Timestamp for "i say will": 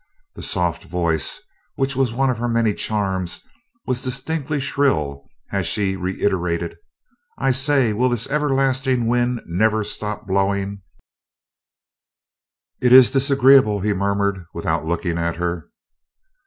7.37-8.09